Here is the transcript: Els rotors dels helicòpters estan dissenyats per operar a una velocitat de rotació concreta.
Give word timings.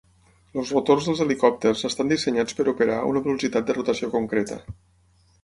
Els 0.61 0.69
rotors 0.75 1.09
dels 1.09 1.21
helicòpters 1.25 1.83
estan 1.89 2.09
dissenyats 2.13 2.57
per 2.61 2.67
operar 2.73 2.97
a 3.03 3.05
una 3.11 3.23
velocitat 3.29 3.69
de 3.69 3.79
rotació 3.79 4.11
concreta. 4.17 4.61